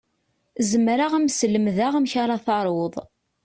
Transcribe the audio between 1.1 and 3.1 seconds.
ad m-slemdeɣ amek ara taruḍ.